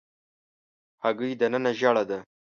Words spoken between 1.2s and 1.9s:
دننه